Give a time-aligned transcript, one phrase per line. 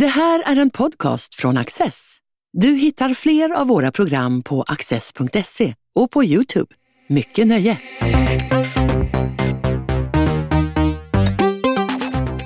[0.00, 2.16] Det här är en podcast från Access.
[2.52, 6.74] Du hittar fler av våra program på access.se och på Youtube.
[7.08, 7.78] Mycket nöje!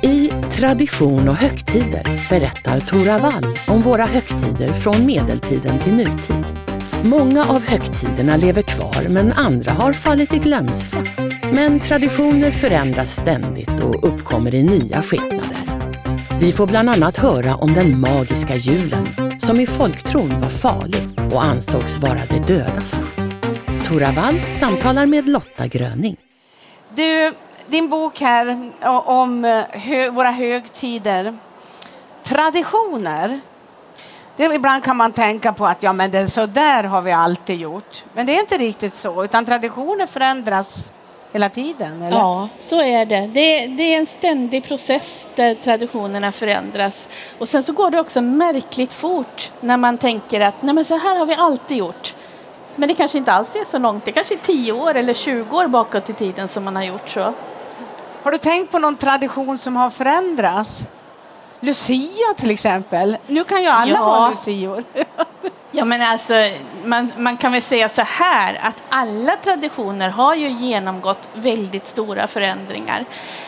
[0.03, 6.45] I Tradition och högtider berättar Tora Wall om våra högtider från medeltiden till nutid.
[7.05, 11.05] Många av högtiderna lever kvar men andra har fallit i glömska.
[11.53, 15.70] Men traditioner förändras ständigt och uppkommer i nya skepnader.
[16.41, 19.07] Vi får bland annat höra om den magiska julen
[19.39, 23.31] som i folktron var farlig och ansågs vara det dödas natt.
[23.85, 26.17] Tora Wall samtalar med Lotta Gröning.
[26.95, 27.33] Du,
[27.67, 28.73] din bok här
[29.07, 31.39] om eh, hö, våra högtider,
[32.23, 33.41] traditioner.
[34.37, 37.61] Det, ibland kan man tänka på att ja, men det, så där har vi alltid
[37.61, 38.05] gjort.
[38.15, 40.93] Men det är inte riktigt så, utan traditioner förändras
[41.33, 42.03] hela tiden?
[42.03, 42.17] Eller?
[42.17, 43.21] Ja, så är det.
[43.21, 43.67] det.
[43.67, 47.09] Det är en ständig process där traditionerna förändras.
[47.39, 50.99] Och sen så går det också märkligt fort när man tänker att Nej, men så
[50.99, 52.15] här har vi alltid gjort.
[52.77, 54.05] Men det kanske inte alls är så långt.
[54.05, 57.09] Det kanske är 10 år eller 20 år bakåt i tiden som man har gjort
[57.09, 57.33] så.
[58.23, 60.87] Har du tänkt på någon tradition som har förändrats?
[61.61, 63.17] Lucia till exempel.
[63.27, 63.99] Nu kan ju alla ja.
[63.99, 64.85] ha lucior.
[65.73, 66.35] Ja, men alltså,
[66.85, 72.27] man, man kan väl säga så här att alla traditioner har ju genomgått väldigt stora
[72.27, 73.05] förändringar.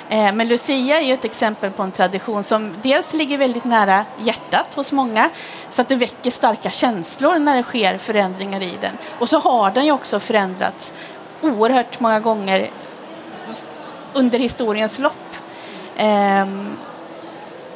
[0.08, 4.04] Eh, men Lucia är ju ett exempel på en tradition som dels ligger väldigt nära
[4.18, 5.30] hjärtat hos många
[5.70, 8.98] så att det väcker starka känslor när det sker förändringar i den.
[9.18, 10.94] Och så har den ju också förändrats
[11.40, 12.70] oerhört många gånger
[14.12, 15.36] under historiens lopp.
[15.96, 16.46] Eh,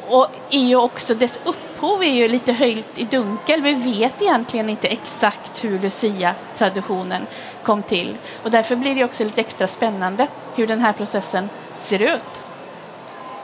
[0.08, 1.40] och är ju också dess
[1.76, 3.62] upphov är ju lite höjt i dunkel.
[3.62, 7.26] Vi vet egentligen inte exakt hur Lucia-traditionen
[7.62, 8.16] kom till.
[8.42, 12.42] Och därför blir det också lite extra spännande hur den här processen ser ut.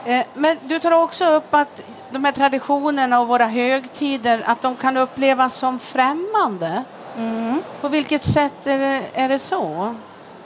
[0.05, 4.75] Eh, men du tar också upp att de här traditionerna och våra högtider, att de
[4.75, 6.83] kan upplevas som främmande.
[7.17, 7.61] Mm.
[7.81, 9.95] På vilket sätt är det, är det så?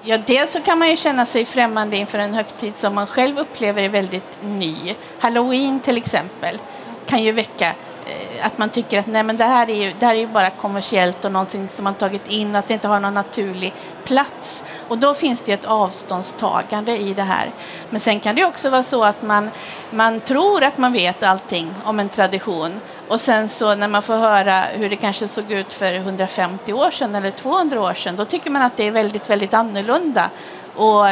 [0.01, 3.39] Ja, dels så kan man ju känna sig främmande inför en högtid som man själv
[3.39, 4.95] upplever är väldigt ny.
[5.19, 6.59] Halloween till exempel
[7.07, 7.75] kan ju väcka
[8.05, 10.27] eh, att man tycker att nej, men det, här är ju, det här är ju
[10.27, 13.73] bara kommersiellt och någonting som man tagit in och att det inte har någon naturlig
[14.03, 14.65] plats.
[14.87, 17.51] Och då finns det ett avståndstagande i det här.
[17.89, 19.49] Men sen kan det också vara så att man,
[19.91, 24.17] man tror att man vet allting om en tradition och sen så när man får
[24.17, 28.25] höra hur det kanske såg ut för 150 år sedan eller 200 år sedan, då
[28.25, 30.29] tycker man att det är väldigt, väldigt annorlunda
[30.75, 31.05] och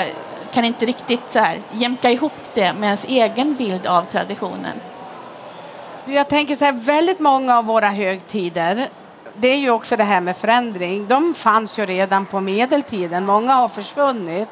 [0.55, 4.79] kan inte riktigt så här jämka ihop det med ens egen bild av traditionen.
[6.05, 8.89] Jag tänker så här, väldigt många av våra högtider
[9.37, 11.07] det är ju också det här med förändring.
[11.07, 14.49] De fanns ju redan på medeltiden, många har försvunnit.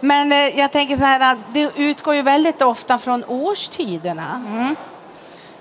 [0.00, 4.42] Men eh, jag tänker så här, det utgår ju väldigt ofta från årstiderna.
[4.48, 4.76] Mm.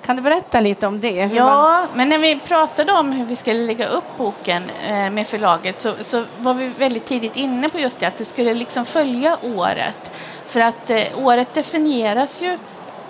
[0.05, 1.29] Kan du berätta lite om det?
[1.33, 1.87] ja, man...
[1.93, 5.93] men när vi pratade om hur vi skulle lägga upp boken eh, med förlaget så,
[6.01, 10.13] så, var vi väldigt tidigt inne på just det, att det skulle liksom följa året.
[10.45, 12.57] För att eh, året definieras ju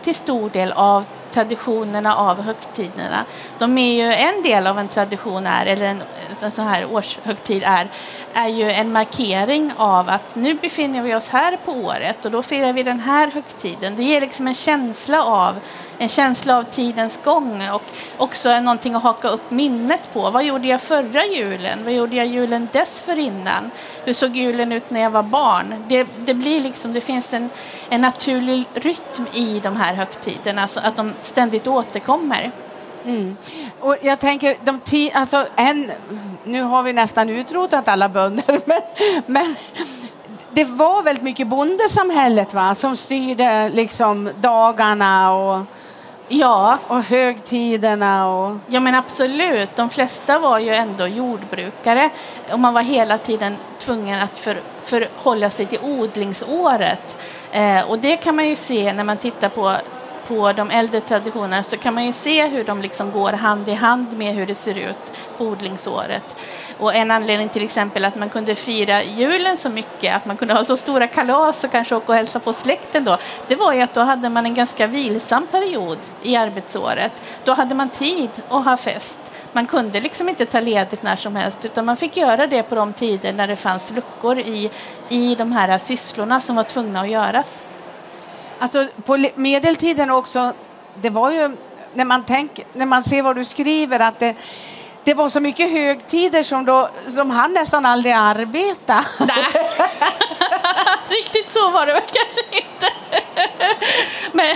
[0.02, 1.06] till stor del av
[1.40, 3.26] traditionerna av högtiderna.
[3.58, 6.04] De är ju en del av en tradition, är, eller en,
[6.42, 7.88] en sån här årshögtid är,
[8.34, 12.42] är ju en markering av att nu befinner vi oss här på året och då
[12.42, 13.96] firar vi den här högtiden.
[13.96, 15.60] Det ger liksom en känsla av
[16.02, 17.82] en känsla av tidens gång och
[18.18, 20.30] också någonting att haka upp minnet på.
[20.30, 21.80] Vad gjorde jag förra julen?
[21.84, 23.72] Vad gjorde jag julen dessförinnan?
[24.06, 25.86] Hur såg julen ut när jag var barn?
[25.88, 27.50] Det, det blir liksom, det finns en,
[27.90, 32.52] en naturlig rytm i de här högtiderna, så att de ständigt återkommer.
[33.06, 33.38] Mm.
[33.80, 35.92] Och jag tänker, de ti, alltså en,
[36.44, 38.82] nu har vi nästan utrotat alla bönder, men,
[39.26, 39.56] men
[40.52, 45.66] det var väldigt mycket bondesamhället va, som styrde liksom dagarna och
[46.32, 46.78] Ja.
[46.88, 48.58] Och högtiderna och...
[48.68, 52.10] Ja men absolut, de flesta var ju ändå jordbrukare
[52.52, 57.18] och man var hela tiden tvungen att för, förhålla sig till odlingsåret.
[57.52, 59.76] Eh, och det kan man ju se när man tittar på
[60.30, 63.74] på de äldre traditionerna så kan man ju se hur de liksom går hand i
[63.74, 66.36] hand med hur det ser ut på odlingsåret.
[66.78, 70.54] Och en anledning till exempel att man kunde fira julen så mycket, att man kunde
[70.54, 73.18] ha så stora kalas och kanske åka och hälsa på släkten då,
[73.48, 77.22] det var ju att då hade man en ganska vilsam period i arbetsåret.
[77.44, 79.20] Då hade man tid att ha fest.
[79.54, 82.76] Man kunde liksom inte ta ledigt när som helst utan man fick göra det på
[82.76, 84.72] de tider när det fanns luckor i,
[85.10, 87.66] i de här sysslorna som var tvungna att göras.
[88.60, 90.54] Alltså på medeltiden också,
[90.96, 91.58] det var ju
[91.94, 94.36] när man, tänk, när man ser vad du skriver att det,
[95.04, 99.06] det var så mycket högtider som då, de hann nästan aldrig arbeta.
[99.20, 99.46] Nej.
[101.10, 102.88] Riktigt så var det väl kanske inte.
[104.32, 104.56] Men,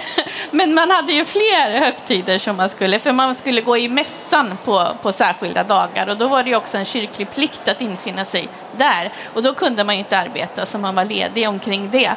[0.56, 4.58] Men man hade ju fler högtider som man skulle, för man skulle gå i mässan
[4.66, 8.50] på, på särskilda dagar och då var det också en kyrklig plikt att infinna sig
[8.78, 9.12] där.
[9.34, 12.12] Och då kunde man ju inte arbeta så man var ledig omkring det.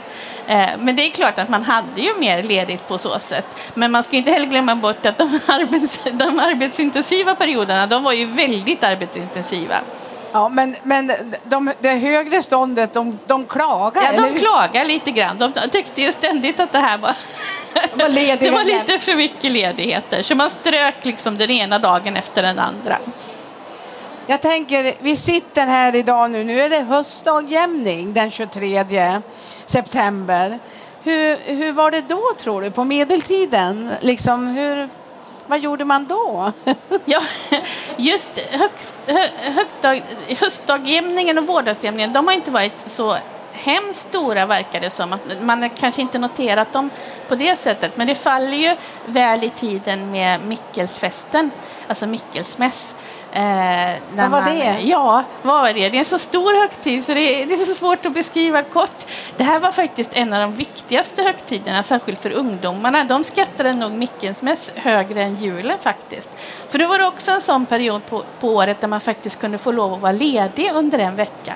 [0.46, 3.46] Eh, men det är klart att man hade ju mer ledigt på så sätt.
[3.74, 8.12] Men man ska inte heller glömma bort att de, arbets, de arbetsintensiva perioderna, de var
[8.12, 9.74] ju väldigt arbetsintensiva.
[10.32, 11.12] Ja, men, men
[11.44, 14.12] de, det högre ståndet, de, de klagar?
[14.12, 15.38] Ja, de klagar lite grann.
[15.38, 17.14] De tyckte ju ständigt att det här var
[17.96, 22.58] det var, lite för mycket ledigheter, så man strök liksom den ena dagen efter den
[22.58, 22.98] andra.
[24.26, 29.20] Jag tänker, vi sitter här idag nu, nu är det höstdagjämning den 23
[29.66, 30.58] september.
[31.02, 33.90] Hur, hur var det då tror du, på medeltiden?
[34.00, 34.88] Liksom, hur,
[35.46, 36.52] vad gjorde man då?
[37.04, 37.22] ja,
[37.96, 40.02] just högst, hö, högdag,
[40.38, 43.16] höstdagjämningen och vårdagsjämningen, de har inte varit så
[43.66, 45.18] hemskt stora verkar det som.
[45.40, 46.90] Man har kanske inte noterat dem
[47.28, 48.76] på det sättet, men det faller ju
[49.06, 51.50] väl i tiden med Mickelsfesten,
[51.88, 52.94] alltså Mickelsmäss.
[53.36, 54.80] Eh, vad var man, det?
[54.80, 55.88] Ja, vad var det?
[55.88, 58.62] Det är en så stor högtid så det är, det är, så svårt att beskriva
[58.62, 59.06] kort.
[59.36, 63.04] Det här var faktiskt en av de viktigaste högtiderna, särskilt för ungdomarna.
[63.04, 66.30] De skattade nog Mickelsmäss högre än julen faktiskt.
[66.68, 69.72] För det var också en sån period på, på året där man faktiskt kunde få
[69.72, 71.54] lov att vara ledig under en vecka.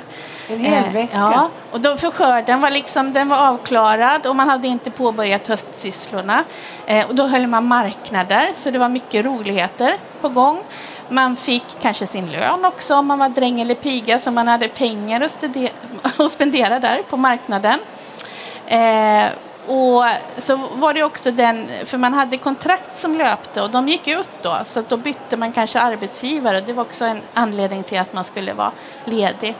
[0.50, 1.10] En hel eh, vecka?
[1.12, 5.48] Ja, och då, för skörden var, liksom, den var avklarad och man hade inte påbörjat
[5.48, 6.44] höstsysslorna.
[6.86, 10.58] Eh, och då höll man marknader, så det var mycket roligheter på gång.
[11.10, 14.68] Man fick kanske sin lön också om man var dräng eller piga så man hade
[14.68, 15.44] pengar att,
[16.20, 17.78] att spendera där på marknaden.
[18.66, 19.26] Eh,
[19.66, 20.04] och
[20.38, 24.28] så var det också den, för man hade kontrakt som löpte och de gick ut
[24.42, 26.60] då, så då bytte man kanske arbetsgivare.
[26.60, 28.72] Det var också en anledning till att man skulle vara
[29.04, 29.54] ledig.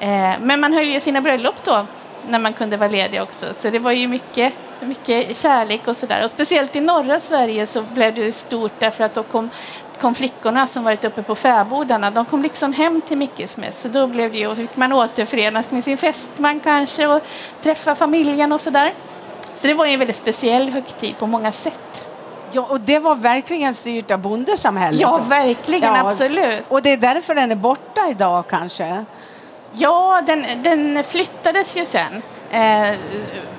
[0.00, 1.86] Eh, men man höll ju sina bröllop då,
[2.28, 6.24] när man kunde vara ledig också, så det var ju mycket mycket kärlek och sådär.
[6.24, 9.50] Och speciellt i norra Sverige så blev det stort därför att då kom
[10.00, 13.80] kom flickorna som varit uppe på fäbodarna, de kom liksom hem till Mickelsmäss.
[13.80, 17.22] Så då blev det ju, och fick man återförenas med sin fästman kanske och
[17.62, 18.94] träffa familjen och sådär.
[19.60, 22.06] Så det var en väldigt speciell högtid på många sätt.
[22.52, 25.00] Ja, och det var verkligen styrt av bondesamhället.
[25.00, 26.64] Ja, verkligen, ja, absolut.
[26.68, 29.04] Och det är därför den är borta idag kanske?
[29.72, 32.22] Ja, den, den flyttades ju sen.
[32.50, 32.90] Eh,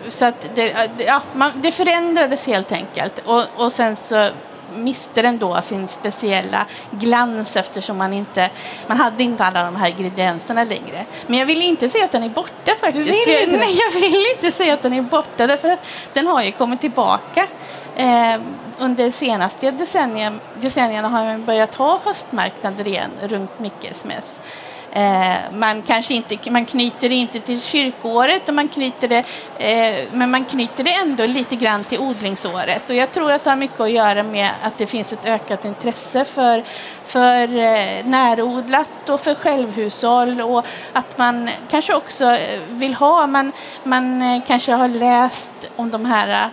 [0.09, 0.73] så det,
[1.06, 3.19] ja, man, det förändrades helt enkelt.
[3.25, 4.29] Och, och sen så
[4.75, 8.50] miste den då sin speciella glans eftersom man inte
[8.88, 11.06] man hade inte alla de här ingredienserna längre.
[11.27, 13.09] Men jag vill inte säga att den är borta faktiskt.
[13.09, 13.57] Du vill inte?
[13.57, 16.81] Nej, jag vill inte säga att den är borta därför att den har ju kommit
[16.81, 17.47] tillbaka.
[17.95, 18.41] Eh,
[18.79, 24.41] under senaste decennien, decennierna har man börjat ha höstmarknader igen runt Mickelsmäss.
[24.41, 29.24] Eh, Eh, man kanske inte, man knyter det inte till kyrkoåret, och man knyter det,
[29.57, 32.89] eh, men man knyter det ändå lite grann till odlingsåret.
[32.89, 35.65] Och jag tror att det har mycket att göra med att det finns ett ökat
[35.65, 36.63] intresse för,
[37.03, 43.51] för eh, närodlat och för självhushåll och att man kanske också eh, vill ha, man,
[43.83, 46.50] man eh, kanske har läst om de här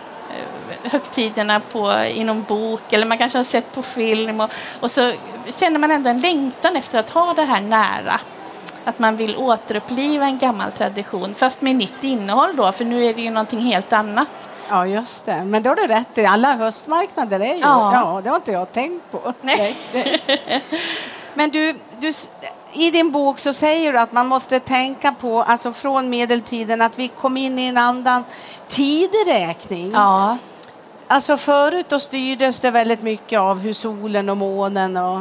[0.87, 5.13] högtiderna på, i någon bok eller man kanske har sett på film och, och så
[5.55, 8.19] känner man ändå en längtan efter att ha det här nära.
[8.85, 13.13] Att man vill återuppliva en gammal tradition, fast med nytt innehåll då, för nu är
[13.13, 14.49] det ju någonting helt annat.
[14.69, 15.43] Ja, just det.
[15.43, 16.25] Men då har du rätt i.
[16.25, 17.59] Alla höstmarknader är ju...
[17.59, 17.93] Ja.
[17.93, 19.33] ja, det har inte jag tänkt på.
[19.41, 19.77] Nej.
[21.33, 22.11] Men du, du,
[22.73, 26.99] i din bok så säger du att man måste tänka på, alltså från medeltiden, att
[26.99, 28.23] vi kom in i en annan
[28.67, 29.91] tideräkning.
[29.91, 30.37] Ja.
[31.07, 35.19] Alltså förut då styrdes det väldigt mycket av hur solen och månen och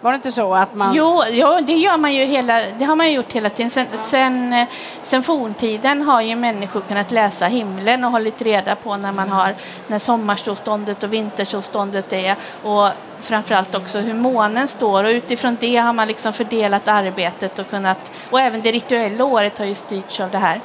[0.00, 0.94] var det inte så att man...
[0.94, 3.70] Jo, jo det, gör man ju hela, det har man gjort hela tiden.
[3.70, 3.98] Sen, ja.
[3.98, 4.68] sen, eh,
[5.02, 9.54] sen forntiden har ju människor kunnat läsa himlen och hållit reda på när man har
[9.86, 12.88] när sommarsolståndet och vintersolståndet är och
[13.20, 18.12] framförallt också hur månen står och utifrån det har man liksom fördelat arbetet och kunnat
[18.30, 20.60] och även det rituella året har ju styrts av det här.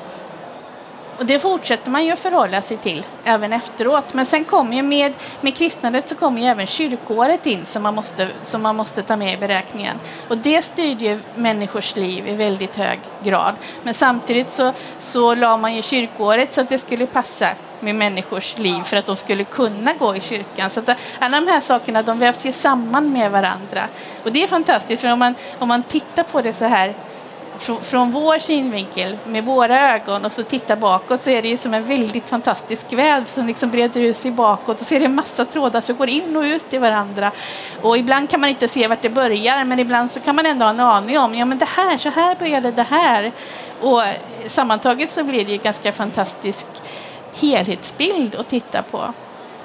[1.22, 4.14] Och det fortsätter man ju att förhålla sig till även efteråt.
[4.14, 7.96] Men sen kommer ju med, med kristnandet så kommer ju även kyrkåret in som man,
[7.96, 10.00] måste, som man måste ta med i beräkningen.
[10.28, 13.56] Och det styrde ju människors liv i väldigt hög grad.
[13.84, 17.48] Men samtidigt så, så la man ju kyrkåret så att det skulle passa
[17.80, 20.70] med människors liv för att de skulle kunna gå i kyrkan.
[20.70, 23.84] Så att alla de här sakerna de vävs ju samman med varandra.
[24.24, 26.96] Och det är fantastiskt, för om man, om man tittar på det så här
[27.58, 31.58] från, från vår synvinkel med våra ögon och så titta bakåt så är det ju
[31.58, 35.06] som en väldigt fantastisk väv som liksom breder ut sig bakåt och så är det
[35.06, 37.32] en massa trådar som går in och ut i varandra.
[37.82, 40.66] Och ibland kan man inte se vart det börjar men ibland så kan man ändå
[40.66, 43.32] ha en aning om, ja men det här, så här började det här.
[43.82, 44.04] Och
[44.48, 46.68] sammantaget så blir det ju ganska fantastisk
[47.34, 49.14] helhetsbild att titta på.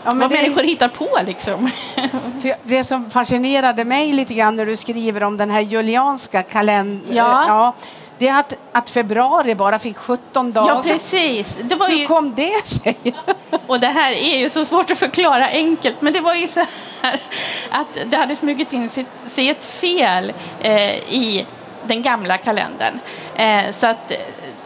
[0.07, 0.43] Ja, Vad det...
[0.43, 1.71] människor hittar på liksom.
[2.63, 7.17] det som fascinerade mig lite grann när du skriver om den här julianska kalendern.
[7.17, 7.45] Ja.
[7.49, 7.75] ja
[8.19, 10.75] det är att, att februari bara fick 17 dagar.
[10.75, 11.59] Ja, precis.
[11.63, 12.07] Det var Hur ju...
[12.07, 12.97] kom det sig?
[13.67, 16.65] Och det här är ju så svårt att förklara enkelt, men det var ju så
[17.03, 17.21] här
[17.71, 18.89] att det hade smugit in
[19.27, 21.47] sig ett fel eh, i
[21.87, 23.01] den gamla kalendern.
[23.35, 24.13] Eh, så att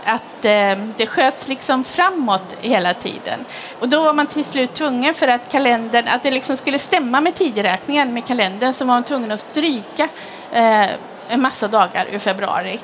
[0.05, 3.45] att eh, det sköts liksom framåt hela tiden.
[3.79, 7.21] Och då var man till slut tvungen för att kalendern, att det liksom skulle stämma
[7.21, 10.09] med tideräkningen med kalendern så var man tvungen att stryka
[10.53, 10.87] eh,
[11.29, 12.79] en massa dagar ur februari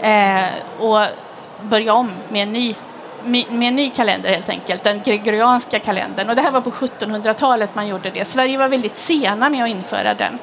[0.00, 0.44] eh,
[0.78, 1.06] och
[1.62, 2.74] börja om med en ny
[3.24, 6.30] med en ny kalender helt enkelt, den gregorianska kalendern.
[6.30, 8.24] Och det här var på 1700-talet man gjorde det.
[8.24, 10.38] Sverige var väldigt sena med att införa den.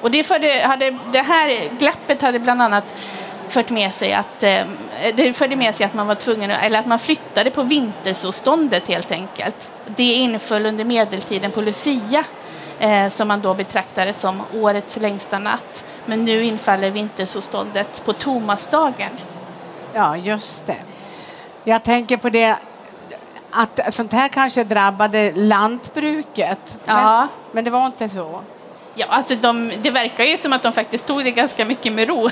[0.00, 2.94] Och det, förde, hade, det här glappet hade bland annat
[3.48, 4.62] fört med sig att eh,
[5.14, 9.12] det förde med sig att man var tvungen eller att man flyttade på vintersolståndet helt
[9.12, 9.70] enkelt.
[9.86, 12.24] Det inföll under medeltiden på Lucia
[12.78, 15.86] eh, som man då betraktade som årets längsta natt.
[16.06, 19.10] Men nu infaller vintersolståndet på Tomasdagen.
[19.92, 20.76] Ja, just det.
[21.64, 22.56] Jag tänker på det
[23.50, 26.78] att sånt här kanske drabbade lantbruket.
[26.84, 27.20] Ja.
[27.20, 28.40] Men, men det var inte så.
[28.94, 32.08] Ja, alltså de, det verkar ju som att de faktiskt tog det ganska mycket med
[32.08, 32.28] ro.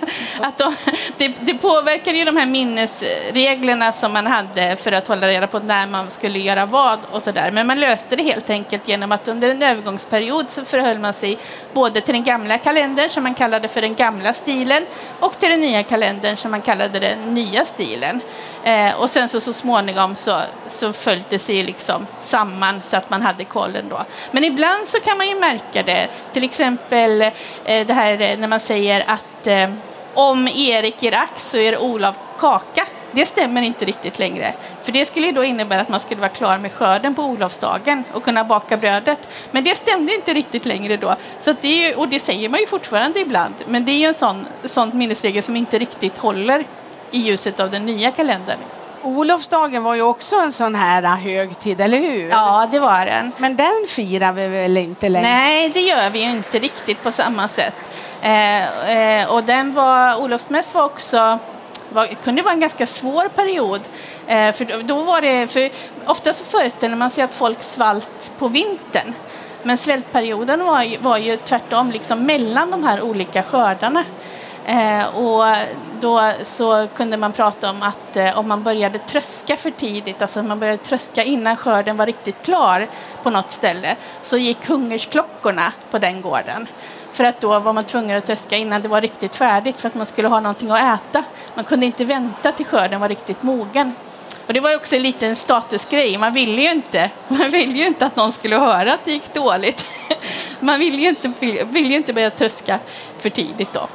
[0.40, 0.74] att de,
[1.16, 5.58] det, det påverkar ju de här minnesreglerna som man hade för att hålla reda på
[5.58, 7.50] när man skulle göra vad och sådär.
[7.50, 11.38] Men man löste det helt enkelt genom att under en övergångsperiod så förhöll man sig
[11.72, 14.86] både till den gamla kalendern som man kallade för den gamla stilen
[15.20, 18.20] och till den nya kalendern som man kallade den nya stilen.
[18.64, 23.10] Eh, och sen så, så småningom så, så följde det sig liksom samman så att
[23.10, 24.04] man hade kollen då.
[24.30, 27.22] Men ibland så kan man ju märka det, till exempel
[27.64, 29.70] eh, det här eh, när man säger att eh,
[30.18, 32.86] om Erik ger ax så är Olav kaka.
[33.12, 34.52] Det stämmer inte riktigt längre.
[34.82, 38.22] För det skulle då innebära att man skulle vara klar med skörden på Olovsdagen och
[38.22, 39.46] kunna baka brödet.
[39.50, 41.16] Men det stämde inte riktigt längre då.
[41.40, 43.54] Så det är, och det säger man ju fortfarande ibland.
[43.66, 46.64] Men det är en sån, sån minnesregel som inte riktigt håller
[47.10, 48.58] i ljuset av den nya kalendern.
[49.02, 52.28] Olofsdagen var ju också en sån här högtid, eller hur?
[52.28, 53.32] Ja, det var den.
[53.36, 55.28] Men den firar vi väl inte längre?
[55.28, 57.74] Nej, det gör vi ju inte riktigt på samma sätt.
[58.22, 61.38] Eh, eh, och den var, Olofsmäss var också
[61.88, 63.80] var, kunde vara en ganska svår period.
[64.26, 65.70] Eh, för då var det, för
[66.06, 69.14] ofta så föreställer man sig att folk svalt på vintern.
[69.62, 74.04] Men svältperioden var, var ju tvärtom liksom mellan de här olika skördarna.
[74.66, 75.56] Eh, och
[76.00, 80.42] då så kunde man prata om att eh, om man började tröska för tidigt, alltså
[80.42, 82.88] man började tröska innan skörden var riktigt klar
[83.22, 86.66] på något ställe, så gick hungersklockorna på den gården.
[87.18, 89.94] För att då var man tvungen att tröska innan det var riktigt färdigt för att
[89.94, 91.24] man skulle ha någonting att äta.
[91.54, 93.94] Man kunde inte vänta till skörden var riktigt mogen.
[94.46, 96.18] Och det var också en liten statusgrej.
[96.18, 99.34] Man ville ju inte, man ville ju inte att någon skulle höra att det gick
[99.34, 99.86] dåligt.
[100.60, 101.32] Man ville ju inte,
[101.64, 102.78] ville ju inte börja tröska
[103.18, 103.88] för tidigt då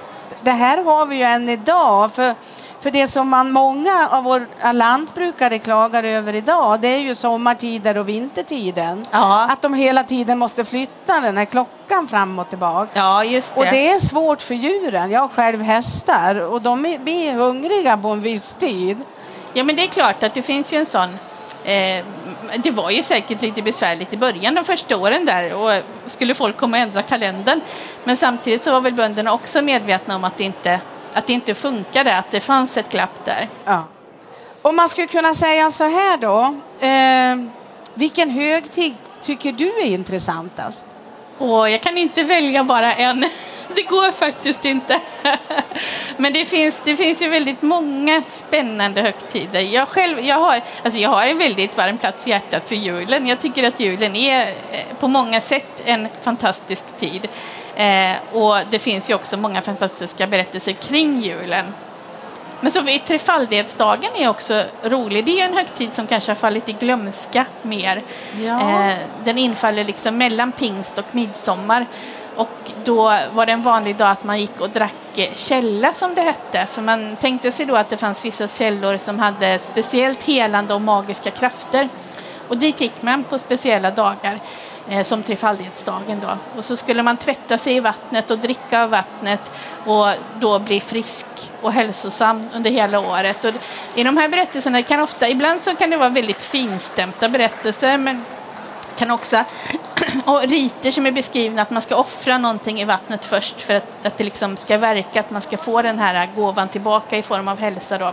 [0.44, 2.14] det här har vi ju än idag.
[2.14, 2.36] För,
[2.84, 7.98] för det som man, många av våra lantbrukare klagar över idag det är ju sommartider
[7.98, 9.06] och vintertiden.
[9.12, 9.48] Ja.
[9.50, 13.00] Att de hela tiden måste flytta den här klockan fram och tillbaka.
[13.00, 13.60] Ja, just det.
[13.60, 15.12] Och det är svårt för djuren.
[15.12, 18.98] Jag har själv hästar och de blir hungriga på en viss tid.
[19.54, 21.10] Ja, men det är klart att det finns ju en sån
[21.64, 22.06] eh,
[22.58, 26.58] det var ju säkert lite besvärligt i början, de första åren där, och skulle folk
[26.58, 27.62] komma och ändra kalendern.
[28.04, 30.80] Men samtidigt så var väl bönderna också medvetna om att det inte,
[31.14, 33.48] att det inte funkade, att det fanns ett glapp där.
[33.66, 33.84] Ja.
[34.62, 36.56] Om man skulle kunna säga så här då,
[36.88, 37.50] eh,
[37.94, 40.86] vilken högtid tycker du är intressantast?
[41.38, 43.26] Och jag kan inte välja bara en.
[43.76, 45.00] Det går faktiskt inte.
[46.18, 49.60] Men det finns, det finns ju väldigt många spännande högtider.
[49.60, 53.28] Jag, själv, jag, har, alltså jag har en väldigt varm plats i hjärtat för julen.
[53.28, 57.28] Jag tycker att julen är eh, på många sätt en fantastisk tid.
[57.76, 61.66] Eh, och det finns ju också många fantastiska berättelser kring julen.
[62.64, 65.26] Men så trefaldighetsdagen är också rolig.
[65.26, 68.02] Det är en högtid som kanske har fallit i glömska mer.
[68.42, 68.90] Ja.
[68.90, 71.86] Eh, den infaller liksom mellan pingst och midsommar.
[72.36, 74.94] Och då var det en vanlig dag att man gick och drack
[75.36, 76.66] källa som det hette.
[76.66, 80.82] För man tänkte sig då att det fanns vissa källor som hade speciellt helande och
[80.82, 81.90] magiska krafter.
[82.48, 84.40] Och dit gick man på speciella dagar eh,
[84.90, 86.38] Eh, som trefaldighetsdagen då.
[86.58, 89.52] Och så skulle man tvätta sig i vattnet och dricka av vattnet
[89.86, 90.08] och
[90.40, 91.28] då bli frisk
[91.62, 93.46] och hälsosam under hela året.
[93.46, 93.54] Och
[93.96, 98.26] I de här berättelserna kan ofta, ibland så kan det vara väldigt finstämta berättelser men
[98.96, 99.44] kan också,
[100.26, 104.06] och riter som är beskrivna att man ska offra någonting i vattnet först för att,
[104.06, 107.48] att det liksom ska verka, att man ska få den här gåvan tillbaka i form
[107.48, 107.98] av hälsa.
[107.98, 108.12] Då.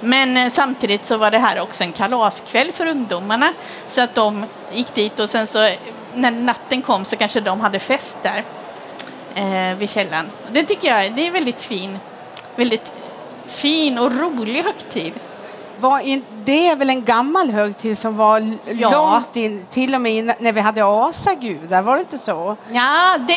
[0.00, 3.52] Men eh, samtidigt så var det här också en kalaskväll för ungdomarna.
[3.88, 5.70] Så att de gick dit och sen så
[6.14, 8.44] när natten kom så kanske de hade fest där
[9.34, 10.30] eh, vid källan.
[10.50, 11.98] Det tycker jag det är väldigt fin,
[12.56, 12.94] väldigt
[13.46, 15.12] fin och rolig högtid.
[16.02, 18.90] In, det är väl en gammal högtid som var Ja.
[18.90, 22.56] långt in, till och med in, när vi hade asagudar, var det inte så?
[22.72, 23.36] Ja, det,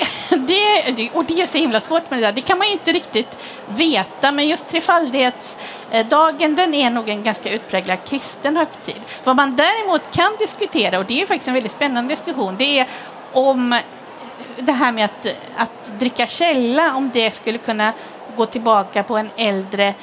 [0.96, 2.32] det, och det är så himla svårt med det där.
[2.32, 7.98] Det kan man inte riktigt veta, men just trefaldighetsdagen den är nog en ganska utpräglad
[8.06, 9.02] kristen högtid.
[9.24, 12.88] Vad man däremot kan diskutera, och det är faktiskt en väldigt spännande diskussion, det är
[13.34, 13.80] om
[14.58, 17.94] det här med att, att dricka källa, om det skulle kunna
[18.38, 19.94] gå tillbaka på en äldre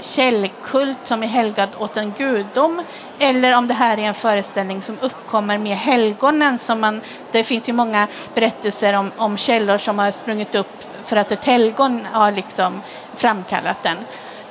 [0.00, 2.82] källkult som är helgad åt en gudom
[3.18, 6.58] eller om det här är en föreställning som uppkommer med helgonen.
[6.58, 7.00] Som man,
[7.32, 11.44] det finns ju många berättelser om, om källor som har sprungit upp för att ett
[11.44, 12.82] helgon har liksom
[13.14, 13.96] framkallat den.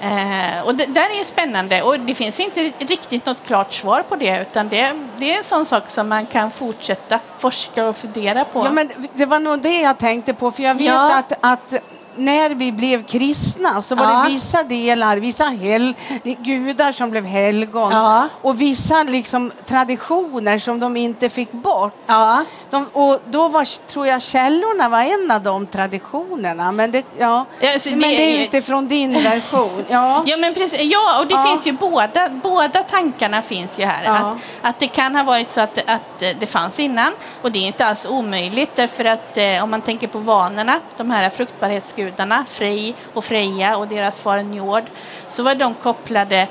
[0.01, 4.15] Eh, och det där är spännande och det finns inte riktigt något klart svar på
[4.15, 8.45] det utan det, det är en sån sak som man kan fortsätta forska och fundera
[8.45, 8.65] på.
[8.65, 11.17] Ja, men det var nog det jag tänkte på, för jag vet Ja.
[11.19, 11.73] att, att
[12.15, 14.23] när vi blev kristna så var Ja.
[14.23, 15.93] det vissa delar, vissa hel,
[16.23, 18.27] gudar som blev helgon Ja.
[18.41, 21.93] och vissa liksom, traditioner som de inte fick bort.
[22.05, 22.43] ja.
[22.69, 26.71] De, och då var, tror jag källorna var en av de traditionerna.
[26.71, 27.45] Men det, ja.
[27.73, 29.85] Alltså, men det det är utifrån din version.
[29.89, 30.23] Ja.
[30.25, 30.81] Ja, men precis.
[30.81, 34.05] ja och det finns ju båda, båda tankarna finns ju här.
[34.05, 37.67] Att, att det kan ha varit så att, att det fanns innan och det är
[37.67, 42.02] inte alls omöjligt därför att eh, om man tänker på vanorna, de här fruktbarhetsgudarna,
[42.47, 44.83] Frej och Freja och deras far Njord,
[45.27, 46.47] så var de kopplade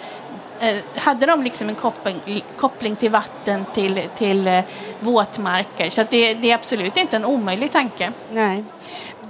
[0.61, 4.61] eh, hade de liksom en koppling, koppling till vatten, till, till eh,
[5.01, 5.91] våtmarker.
[5.91, 8.13] Så att det, det är absolut inte en omöjlig tanke.
[8.33, 8.65] Nej.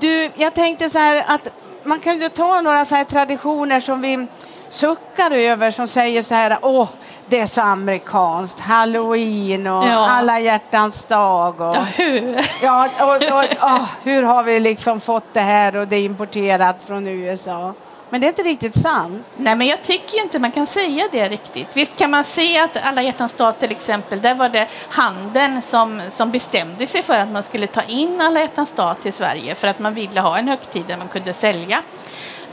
[0.00, 1.48] Du, jag tänkte så här att
[1.82, 4.26] man kan ju ta några så här traditioner som vi
[4.68, 6.88] suckar över som säger så här, åh,
[7.26, 10.08] det är så amerikanskt, halloween och Ja.
[10.10, 12.46] alla hjärtans dag och Ja, hur?
[12.62, 16.76] ja, och, och, åh, hur har vi liksom fått det här och det är importerat
[16.86, 17.72] från USA?
[18.10, 19.28] Men det är inte riktigt sant.
[19.36, 21.66] Nej, men jag tycker inte man kan säga det riktigt.
[21.72, 26.02] Visst kan man se att alla hjärtans dag till exempel, där var det handeln som,
[26.10, 29.68] som bestämde sig för att man skulle ta in alla hjärtans dag till Sverige för
[29.68, 31.82] att man ville ha en högtid där man kunde sälja.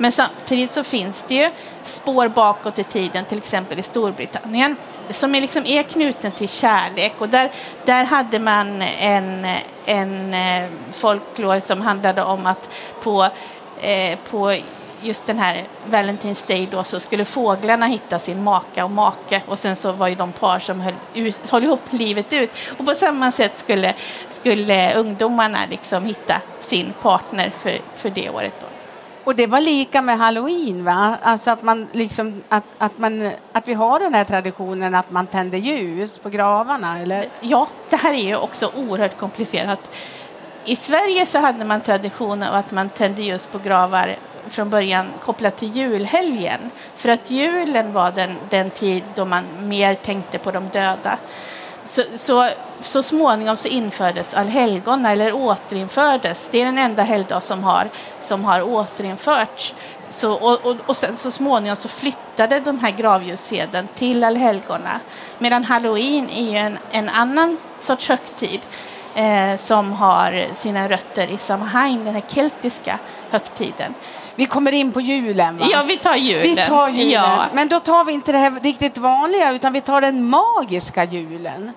[0.02, 1.50] Men samtidigt så finns det ju
[1.84, 4.76] spår bakåt i tiden, till exempel i Storbritannien,
[5.10, 7.14] som är, liksom är knuten till kärlek.
[7.18, 7.52] Och där,
[7.86, 9.46] där hade man en,
[9.86, 10.36] en
[10.92, 12.70] folklor folklore som handlade om att
[13.04, 13.30] på,
[13.82, 14.56] eh, på
[15.02, 19.60] just den här Valentine's Day då så skulle fåglarna hitta sin maka och make och
[19.60, 22.52] sen så var ju de par som höll, ut, höll ihop livet ut.
[22.78, 23.94] Och på samma sätt skulle,
[24.30, 28.79] skulle ungdomarna liksom hitta sin partner för, för det året då.
[29.30, 31.18] Och det var lika med halloween, va?
[31.24, 35.28] Alltså att, man liksom, att, att, man, att vi har den här traditionen att man
[35.28, 37.26] tänder ljus på gravarna, eller?
[37.42, 39.92] Ja, det här är ju också oerhört komplicerat.
[40.66, 44.16] I Sverige så hade man tradition av att man tände ljus på gravar
[44.48, 46.60] från början kopplat till julhelgen.
[46.96, 51.18] För att julen var den, den tid då man mer tänkte på de döda.
[51.90, 52.50] Så, så,
[52.82, 56.50] så småningom så infördes allhelgona, eller återinfördes.
[56.52, 59.74] Det är den enda helgdag som har, som har återinförts.
[60.10, 65.00] Så, och, och, och sen så småningom så flyttade de här gravljusseden till allhelgona.
[65.38, 68.62] Medan halloween är ju en, en annan sorts högtid
[69.16, 73.00] eh, som har sina rötter i Samhain, den här keltiska
[73.30, 73.94] högtiden.
[74.40, 75.66] Vi kommer in på julen, va?
[75.72, 76.44] Ja, vi tar julen.
[76.44, 77.10] Vi tar julen.
[77.12, 77.46] Ja.
[77.54, 81.72] Men då tar vi inte det här riktigt vanliga, utan vi tar den magiska julen.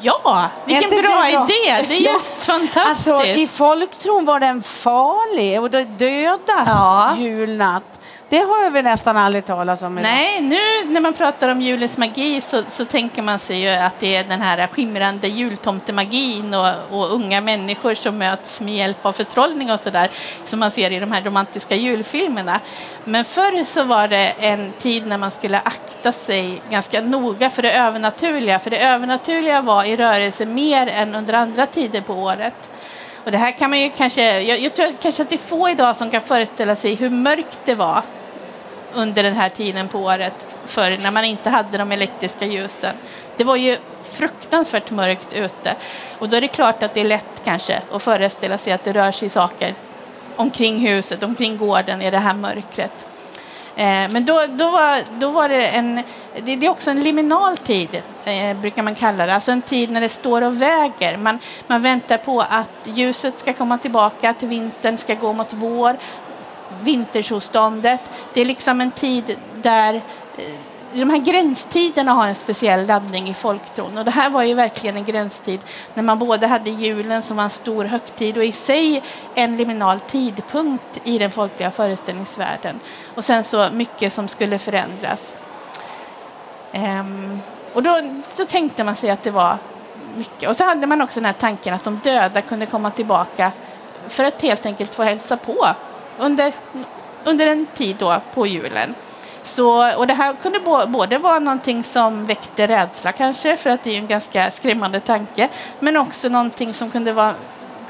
[0.00, 1.28] Ja, vilken bra, bra?
[1.28, 1.84] idé!
[1.88, 2.18] Det är ju Ja.
[2.38, 3.08] fantastiskt.
[3.08, 7.14] Alltså, i folktron var den farlig och det dödas Ja.
[7.18, 7.97] julnatt.
[8.30, 10.10] Det har vi nästan aldrig talat om idag.
[10.10, 14.00] Nej, nu när man pratar om julens magi så, så tänker man sig ju att
[14.00, 19.12] det är den här skimrande jultomtemagin och, och unga människor som möts med hjälp av
[19.12, 20.10] förtrollning och sådär
[20.44, 22.60] som man ser i de här romantiska julfilmerna.
[23.04, 27.62] Men förr så var det en tid när man skulle akta sig ganska noga för
[27.62, 28.58] det övernaturliga.
[28.58, 32.70] För det övernaturliga var i rörelse mer än under andra tider på året.
[33.24, 35.68] Och det här kan man ju kanske, jag, jag tror kanske att det är få
[35.68, 38.02] idag som kan föreställa sig hur mörkt det var
[38.94, 42.94] under den här tiden på året förr när man inte hade de elektriska ljusen.
[43.36, 45.76] Det var ju fruktansvärt mörkt ute
[46.18, 48.92] och då är det klart att det är lätt kanske att föreställa sig att det
[48.92, 49.74] rör sig saker
[50.36, 53.08] omkring huset, omkring gården i det här mörkret.
[53.78, 56.02] Eh, men då, då, var, då var det en,
[56.42, 59.34] det, det är också en liminal tid, eh, brukar man kalla det.
[59.34, 61.16] Alltså en tid när det står och väger.
[61.16, 65.96] Man, man väntar på att ljuset ska komma tillbaka, att vintern ska gå mot vår,
[66.82, 68.00] vintersolståndet.
[68.34, 69.94] Det är liksom en tid där
[70.36, 70.54] eh,
[70.92, 74.96] de här gränstiderna har en speciell laddning i folktron och det här var ju verkligen
[74.96, 75.60] en gränstid
[75.94, 79.02] när man både hade julen som var en stor högtid och i sig
[79.34, 82.80] en liminal tidpunkt i den folkliga föreställningsvärlden
[83.14, 85.36] och sen så mycket som skulle förändras.
[86.72, 87.40] Ehm,
[87.72, 88.00] och då,
[88.36, 89.58] då tänkte man sig att det var
[90.16, 90.48] mycket.
[90.48, 93.52] Och så hade man också den här tanken att de döda kunde komma tillbaka
[94.08, 95.66] för att helt enkelt få hälsa på
[96.18, 96.52] under,
[97.24, 98.94] under en tid då på julen.
[99.42, 103.90] Så, och det här kunde både vara någonting som väckte rädsla kanske, för att det
[103.90, 105.48] är en ganska skrämmande tanke,
[105.80, 107.34] men också någonting som kunde vara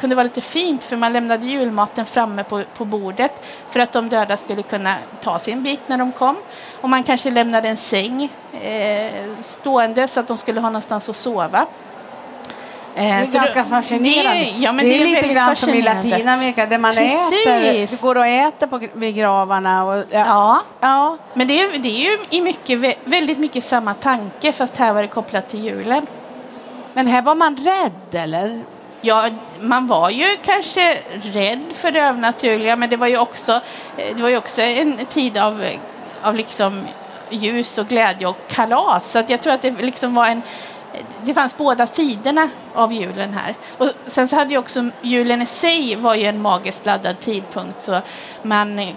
[0.01, 4.09] kunde vara lite fint för man lämnade julmaten framme på, på bordet för att de
[4.09, 6.37] döda skulle kunna ta sig en bit när de kom.
[6.81, 11.17] Och man kanske lämnade en säng eh, stående så att de skulle ha någonstans att
[11.17, 11.67] sova.
[12.99, 14.41] Eh, det är så ganska det, fascinerande.
[14.41, 17.47] Det, ja, det, det är, lite grann som i Latinamerika där man Precis.
[17.47, 17.97] äter.
[17.97, 19.85] Du går och äter på, vid gravarna.
[19.85, 20.05] Och, ja.
[20.11, 20.63] ja.
[20.81, 21.17] Ja.
[21.35, 25.03] Men det är, det är ju i mycket, väldigt mycket samma tanke fast här var
[25.03, 26.07] det kopplat till julen.
[26.93, 28.63] Men här var man rädd eller?
[29.01, 29.29] Ja,
[29.61, 33.61] man var ju kanske rädd för det övernaturliga men det var ju också,
[33.97, 35.65] eh, det var ju också en tid av,
[36.23, 36.85] av liksom
[37.31, 39.11] ljus och glädje och kalas.
[39.11, 40.43] Så att jag tror att det liksom var en
[41.25, 43.55] det fanns båda sidorna av julen här.
[43.79, 47.83] Och sen så hade ju också julen i sig var ju en magiskt laddad tidpunkt
[47.83, 48.01] så
[48.43, 48.95] man, eh,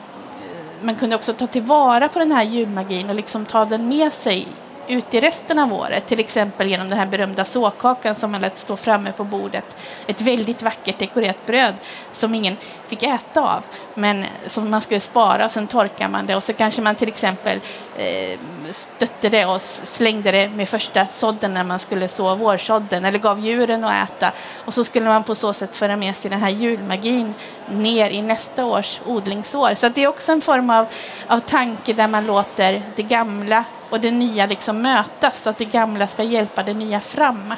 [0.81, 4.47] man kunde också ta tillvara på den här julmagin och liksom ta den med sig
[4.87, 6.05] ut i resten av året.
[6.05, 9.77] Till exempel genom den här berömda såkakan som man lät stå framme på bordet.
[10.07, 11.73] Ett väldigt vackert dekorerat bröd
[12.11, 16.35] som ingen fick äta av, men som man skulle spara och sen torkar man det
[16.35, 17.59] och så kanske man till exempel
[17.97, 18.39] eh,
[18.73, 23.39] stötte det och slängde det med första sådden när man skulle så vårsådden eller gav
[23.39, 24.31] djuren att äta
[24.65, 27.33] och så skulle man på så sätt föra med sig den här julmagin
[27.69, 29.75] ner i nästa års odlingsår.
[29.75, 30.85] Så det är också en form av,
[31.27, 35.65] av tanke där man låter det gamla och det nya liksom mötas så att det
[35.65, 37.53] gamla ska hjälpa det nya fram.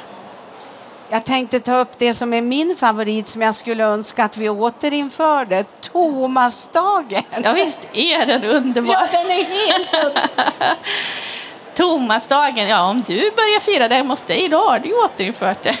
[1.14, 4.48] Jag tänkte ta upp det som är min favorit som jag skulle önska att vi
[4.48, 5.64] återinförde.
[5.80, 7.22] Tomasdagen.
[7.42, 8.92] Ja visst är den underbar.
[8.92, 10.76] Ja, den är helt underbar.
[11.74, 15.76] Tomasdagen, ja om du börjar fira det hos dig, då har du återinfört det.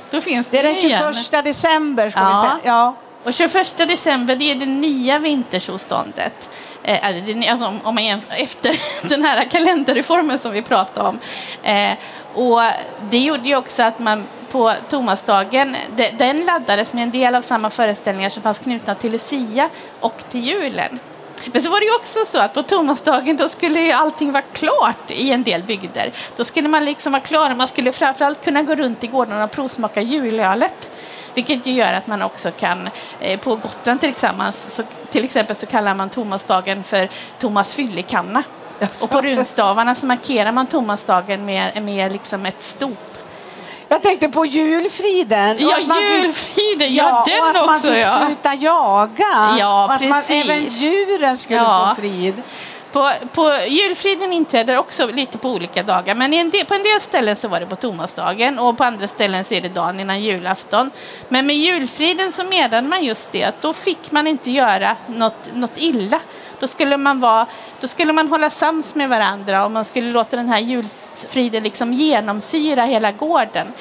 [0.10, 1.44] då finns det, det är den 21 igen.
[1.44, 2.10] december.
[2.10, 2.28] Ska ja.
[2.28, 2.74] vi säga.
[2.74, 2.94] Ja.
[3.24, 6.50] Och 21 december det är det nya vintersolståndet.
[6.82, 11.18] Eh, alltså, om man jämför, efter den här kalenderreformen som vi pratade om.
[11.62, 11.92] Eh,
[12.34, 12.60] och
[13.10, 15.76] det gjorde ju också att man på Tomasdagen,
[16.18, 19.68] den laddades med en del av samma föreställningar som fanns knutna till Lucia
[20.00, 20.98] och till julen.
[21.52, 25.32] Men så var det också så att på Tomasdagen då skulle allting vara klart i
[25.32, 26.12] en del bygder.
[26.36, 29.50] Då skulle man liksom vara klar, man skulle framförallt kunna gå runt i gårdarna och
[29.50, 30.90] provsmaka julölet.
[31.34, 32.88] Vilket ju gör att man också kan,
[33.20, 38.42] eh, på Gotland tillsammans, så, till exempel så kallar man Tomasdagen för Tomas fyllekanna.
[39.02, 43.13] Och på runstavarna så markerar man Tomasdagen med, med liksom ett stop
[43.88, 45.56] jag tänkte på julfriden.
[45.58, 47.60] Ja, julfriden, ja, ja den också.
[47.60, 48.26] Och att man fick ja.
[48.26, 49.56] sluta jaga.
[49.58, 51.94] Ja, och att man, även djuren skulle ja.
[51.96, 52.42] få frid.
[52.92, 57.00] På, på julfriden inträder också lite på olika dagar, men en del, på en del
[57.00, 60.22] ställen så var det på Tomasdagen och på andra ställen så är det dagen innan
[60.22, 60.90] julafton.
[61.28, 65.54] Men med julfriden så menade man just det att då fick man inte göra något,
[65.54, 66.20] något illa.
[66.64, 67.46] Då skulle, man vara,
[67.80, 71.92] då skulle man hålla sams med varandra och man skulle låta den här julfriden liksom
[71.92, 73.72] genomsyra hela gården.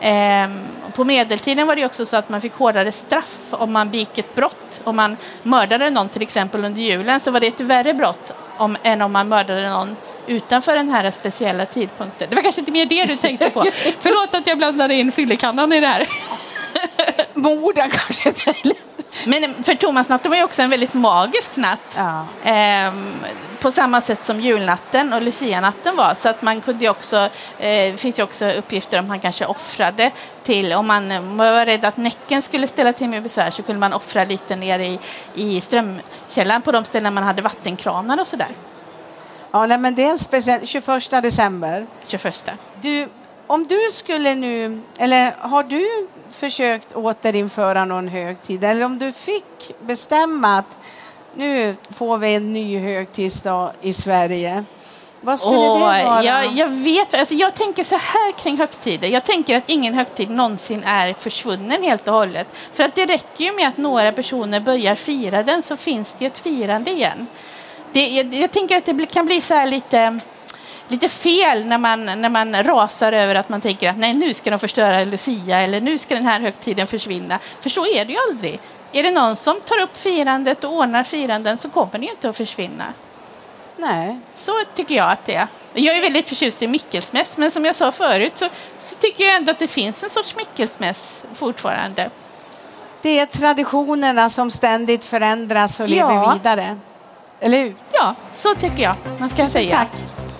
[0.00, 0.60] Ehm,
[0.94, 4.34] på medeltiden var det också så att man fick hårdare straff om man begick ett
[4.34, 4.80] brott.
[4.84, 8.76] Om man mördade någon till exempel under julen så var det ett värre brott om,
[8.82, 12.28] än om man mördade någon utanför den här speciella tidpunkten.
[12.30, 13.64] Det var kanske inte mer det du tänkte på.
[14.00, 16.08] Förlåt att jag blandade in fyllekannan i det här.
[17.34, 18.52] Morden kanske.
[19.26, 21.96] Men för Thomasnatten var ju också en väldigt magisk natt.
[21.96, 22.26] Ja.
[22.44, 23.14] Ehm,
[23.60, 26.14] på samma sätt som julnatten och lucianatten var.
[26.14, 27.16] Så att man kunde också,
[27.58, 30.10] eh, det finns ju också uppgifter om man kanske offrade
[30.42, 33.92] till, om man var rädd att Näcken skulle ställa till med besvär så kunde man
[33.92, 34.98] offra lite ner i,
[35.34, 38.50] i strömkällan på de ställen man hade vattenkranar och sådär.
[39.50, 41.86] Ja, nej, men det är en speciell, 21 december.
[42.06, 42.50] 21.
[42.80, 43.08] Du,
[43.46, 49.74] om du skulle nu, eller har du försökt återinföra någon högtid eller om du fick
[49.80, 50.76] bestämma att
[51.34, 54.64] nu får vi en ny högtidsdag i Sverige.
[55.20, 56.22] Vad skulle oh, det vara?
[56.22, 59.08] Jag, jag, vet, alltså jag tänker så här kring högtider.
[59.08, 62.46] Jag tänker att ingen högtid någonsin är försvunnen helt och hållet.
[62.72, 66.26] För att det räcker ju med att några personer börjar fira den så finns det
[66.26, 67.26] ett firande igen.
[67.92, 70.20] Det, jag, jag tänker att det kan bli så här lite
[70.92, 74.50] lite fel när man, när man rasar över att man tänker att nej, nu ska
[74.50, 77.38] de förstöra Lucia eller nu ska den här högtiden försvinna.
[77.60, 78.60] För så är det ju aldrig.
[78.92, 82.28] Är det någon som tar upp firandet och ordnar firanden så kommer det ju inte
[82.28, 82.84] att försvinna.
[83.76, 84.18] Nej.
[84.36, 85.46] Så tycker jag att det är.
[85.74, 89.36] Jag är väldigt förtjust i Mickelsmäss, men som jag sa förut så, så tycker jag
[89.36, 92.10] ändå att det finns en sorts Mickelsmäss fortfarande.
[93.02, 96.32] Det är traditionerna som ständigt förändras och lever Ja.
[96.34, 96.78] vidare.
[97.40, 97.74] Eller hur?
[97.92, 99.76] Ja, så tycker jag man ska Tusen säga.
[99.76, 100.21] tack.